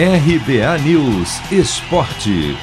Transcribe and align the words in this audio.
RBA 0.00 0.78
News 0.84 1.40
Esporte. 1.50 2.56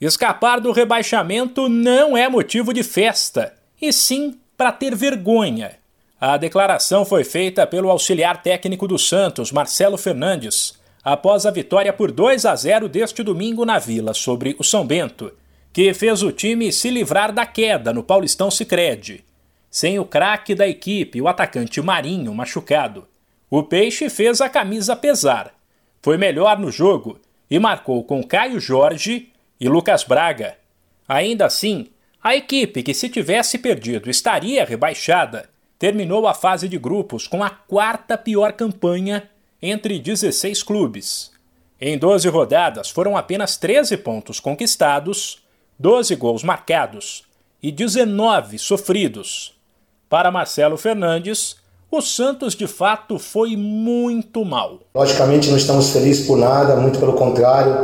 Escapar 0.00 0.62
do 0.62 0.72
rebaixamento 0.72 1.68
não 1.68 2.16
é 2.16 2.26
motivo 2.26 2.72
de 2.72 2.82
festa, 2.82 3.52
e 3.78 3.92
sim 3.92 4.40
para 4.56 4.72
ter 4.72 4.96
vergonha. 4.96 5.72
A 6.18 6.38
declaração 6.38 7.04
foi 7.04 7.22
feita 7.22 7.66
pelo 7.66 7.90
auxiliar 7.90 8.42
técnico 8.42 8.88
do 8.88 8.98
Santos, 8.98 9.52
Marcelo 9.52 9.98
Fernandes, 9.98 10.72
após 11.04 11.44
a 11.44 11.50
vitória 11.50 11.92
por 11.92 12.10
2 12.10 12.46
a 12.46 12.56
0 12.56 12.88
deste 12.88 13.22
domingo 13.22 13.66
na 13.66 13.78
Vila 13.78 14.14
sobre 14.14 14.56
o 14.58 14.64
São 14.64 14.86
Bento, 14.86 15.34
que 15.70 15.92
fez 15.92 16.22
o 16.22 16.32
time 16.32 16.72
se 16.72 16.88
livrar 16.88 17.30
da 17.30 17.44
queda 17.44 17.92
no 17.92 18.02
Paulistão 18.02 18.50
Sicredi. 18.50 19.22
Sem 19.70 19.98
o 19.98 20.06
craque 20.06 20.54
da 20.54 20.66
equipe, 20.66 21.20
o 21.20 21.28
atacante 21.28 21.82
Marinho, 21.82 22.34
machucado. 22.34 23.06
O 23.48 23.62
Peixe 23.62 24.10
fez 24.10 24.40
a 24.40 24.48
camisa 24.48 24.96
pesar. 24.96 25.54
Foi 26.02 26.16
melhor 26.16 26.58
no 26.58 26.70
jogo 26.70 27.20
e 27.48 27.58
marcou 27.58 28.02
com 28.02 28.22
Caio 28.22 28.58
Jorge 28.58 29.32
e 29.60 29.68
Lucas 29.68 30.02
Braga. 30.02 30.56
Ainda 31.08 31.46
assim, 31.46 31.88
a 32.22 32.34
equipe 32.34 32.82
que, 32.82 32.92
se 32.92 33.08
tivesse 33.08 33.56
perdido, 33.58 34.10
estaria 34.10 34.64
rebaixada, 34.64 35.48
terminou 35.78 36.26
a 36.26 36.34
fase 36.34 36.68
de 36.68 36.76
grupos 36.76 37.28
com 37.28 37.44
a 37.44 37.50
quarta 37.50 38.18
pior 38.18 38.52
campanha 38.52 39.30
entre 39.62 39.98
16 39.98 40.64
clubes. 40.64 41.30
Em 41.80 41.96
12 41.96 42.28
rodadas 42.28 42.90
foram 42.90 43.16
apenas 43.16 43.56
13 43.56 43.96
pontos 43.98 44.40
conquistados, 44.40 45.44
12 45.78 46.16
gols 46.16 46.42
marcados 46.42 47.22
e 47.62 47.70
19 47.70 48.58
sofridos. 48.58 49.54
Para 50.08 50.30
Marcelo 50.30 50.76
Fernandes, 50.76 51.56
o 51.96 52.02
Santos 52.02 52.54
de 52.54 52.66
fato 52.66 53.18
foi 53.18 53.56
muito 53.56 54.44
mal. 54.44 54.80
Logicamente 54.94 55.48
não 55.48 55.56
estamos 55.56 55.90
felizes 55.90 56.26
por 56.26 56.36
nada, 56.36 56.76
muito 56.76 56.98
pelo 56.98 57.14
contrário. 57.14 57.74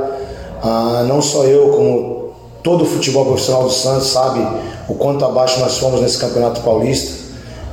Ah, 0.62 1.04
não 1.08 1.20
só 1.22 1.44
eu, 1.44 1.70
como 1.70 2.34
todo 2.62 2.84
o 2.84 2.86
futebol 2.86 3.24
profissional 3.26 3.64
do 3.64 3.70
Santos 3.70 4.08
sabe 4.08 4.40
o 4.88 4.94
quanto 4.94 5.24
abaixo 5.24 5.58
nós 5.60 5.78
fomos 5.78 6.00
nesse 6.00 6.18
Campeonato 6.18 6.60
Paulista 6.60 7.22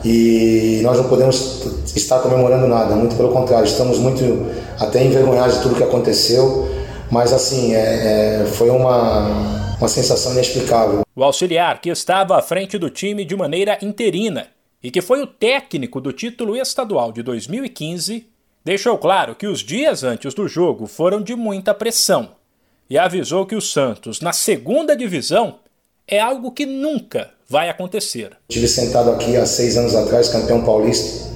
e 0.03 0.79
nós 0.81 0.97
não 0.97 1.05
podemos 1.05 1.65
estar 1.95 2.19
comemorando 2.19 2.67
nada, 2.67 2.95
muito 2.95 3.15
pelo 3.15 3.29
contrário, 3.29 3.65
estamos 3.65 3.97
muito 3.97 4.47
até 4.79 5.03
envergonhados 5.03 5.57
de 5.57 5.63
tudo 5.63 5.75
que 5.75 5.83
aconteceu, 5.83 6.69
mas 7.11 7.33
assim, 7.33 7.75
é, 7.75 8.43
é, 8.43 8.45
foi 8.45 8.69
uma, 8.69 9.75
uma 9.77 9.87
sensação 9.87 10.31
inexplicável. 10.31 11.01
O 11.15 11.23
auxiliar, 11.23 11.81
que 11.81 11.89
estava 11.89 12.37
à 12.37 12.41
frente 12.41 12.77
do 12.77 12.89
time 12.89 13.25
de 13.25 13.35
maneira 13.35 13.77
interina, 13.81 14.47
e 14.83 14.89
que 14.89 15.01
foi 15.01 15.21
o 15.21 15.27
técnico 15.27 15.99
do 15.99 16.13
título 16.13 16.55
estadual 16.55 17.11
de 17.11 17.21
2015, 17.21 18.27
deixou 18.63 18.97
claro 18.97 19.35
que 19.35 19.47
os 19.47 19.59
dias 19.59 20.03
antes 20.03 20.33
do 20.33 20.47
jogo 20.47 20.87
foram 20.87 21.21
de 21.21 21.35
muita 21.35 21.73
pressão 21.73 22.31
e 22.89 22.97
avisou 22.97 23.45
que 23.45 23.55
o 23.55 23.61
Santos, 23.61 24.19
na 24.19 24.33
segunda 24.33 24.95
divisão, 24.95 25.59
é 26.07 26.19
algo 26.19 26.51
que 26.51 26.65
nunca 26.65 27.29
vai 27.47 27.69
acontecer. 27.69 28.31
Estive 28.49 28.67
sentado 28.67 29.11
aqui 29.11 29.35
há 29.35 29.45
seis 29.45 29.77
anos 29.77 29.95
atrás, 29.95 30.29
campeão 30.29 30.63
paulista, 30.63 31.29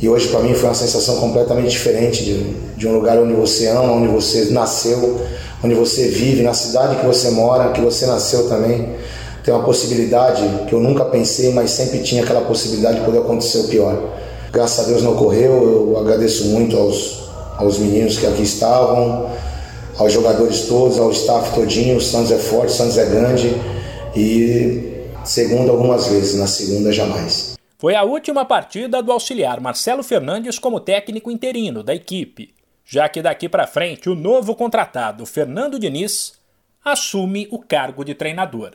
e 0.00 0.08
hoje 0.08 0.28
para 0.28 0.40
mim 0.40 0.54
foi 0.54 0.64
uma 0.68 0.74
sensação 0.74 1.18
completamente 1.20 1.70
diferente 1.70 2.24
de, 2.24 2.52
de 2.76 2.88
um 2.88 2.94
lugar 2.94 3.18
onde 3.18 3.32
você 3.32 3.68
ama, 3.68 3.92
onde 3.92 4.08
você 4.08 4.46
nasceu, 4.46 5.26
onde 5.62 5.74
você 5.74 6.08
vive, 6.08 6.42
na 6.42 6.54
cidade 6.54 6.96
que 6.96 7.06
você 7.06 7.30
mora, 7.30 7.72
que 7.72 7.80
você 7.80 8.06
nasceu 8.06 8.48
também 8.48 8.96
tem 9.50 9.56
uma 9.56 9.64
possibilidade 9.64 10.66
que 10.68 10.72
eu 10.72 10.78
nunca 10.78 11.04
pensei, 11.04 11.52
mas 11.52 11.72
sempre 11.72 12.00
tinha 12.04 12.22
aquela 12.22 12.42
possibilidade 12.42 13.00
de 13.00 13.04
poder 13.04 13.18
acontecer 13.18 13.58
o 13.58 13.68
pior. 13.68 14.00
Graças 14.52 14.84
a 14.84 14.88
Deus 14.88 15.02
não 15.02 15.14
ocorreu, 15.14 15.90
eu 15.90 15.98
agradeço 15.98 16.46
muito 16.46 16.76
aos, 16.76 17.28
aos 17.56 17.76
meninos 17.78 18.16
que 18.16 18.26
aqui 18.26 18.42
estavam, 18.42 19.28
aos 19.98 20.12
jogadores 20.12 20.66
todos, 20.68 21.00
ao 21.00 21.10
staff 21.10 21.52
todinho, 21.52 21.96
o 21.96 22.00
Santos 22.00 22.30
é 22.30 22.38
forte, 22.38 22.68
o 22.68 22.76
Santos 22.76 22.96
é 22.96 23.04
grande 23.06 23.52
e 24.14 25.04
segunda 25.24 25.72
algumas 25.72 26.06
vezes, 26.06 26.38
na 26.38 26.46
segunda 26.46 26.92
jamais. 26.92 27.54
Foi 27.76 27.96
a 27.96 28.04
última 28.04 28.44
partida 28.44 29.02
do 29.02 29.10
auxiliar 29.10 29.60
Marcelo 29.60 30.04
Fernandes 30.04 30.60
como 30.60 30.78
técnico 30.78 31.28
interino 31.28 31.82
da 31.82 31.92
equipe, 31.92 32.54
já 32.84 33.08
que 33.08 33.20
daqui 33.20 33.48
para 33.48 33.66
frente 33.66 34.08
o 34.08 34.14
novo 34.14 34.54
contratado 34.54 35.26
Fernando 35.26 35.76
Diniz 35.76 36.34
assume 36.84 37.48
o 37.50 37.58
cargo 37.58 38.04
de 38.04 38.14
treinador. 38.14 38.74